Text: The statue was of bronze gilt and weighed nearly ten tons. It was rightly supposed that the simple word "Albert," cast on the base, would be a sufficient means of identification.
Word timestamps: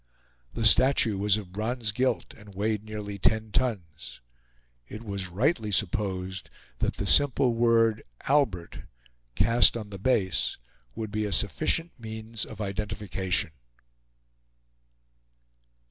The 0.55 0.65
statue 0.65 1.15
was 1.15 1.37
of 1.37 1.51
bronze 1.51 1.91
gilt 1.91 2.33
and 2.33 2.55
weighed 2.55 2.83
nearly 2.83 3.19
ten 3.19 3.51
tons. 3.51 4.19
It 4.87 5.03
was 5.03 5.27
rightly 5.29 5.71
supposed 5.71 6.49
that 6.79 6.95
the 6.95 7.05
simple 7.05 7.53
word 7.53 8.01
"Albert," 8.27 8.85
cast 9.35 9.77
on 9.77 9.91
the 9.91 9.99
base, 9.99 10.57
would 10.95 11.11
be 11.11 11.25
a 11.25 11.31
sufficient 11.31 11.99
means 11.99 12.45
of 12.45 12.59
identification. 12.59 13.51